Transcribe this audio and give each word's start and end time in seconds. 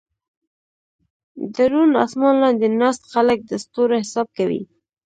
د 1.55 1.55
روڼ 1.71 1.89
اسمان 2.05 2.35
لاندې 2.43 2.67
ناست 2.81 3.03
خلک 3.13 3.39
د 3.45 3.51
ستورو 3.63 3.95
حساب 4.03 4.27
کوي. 4.37 4.61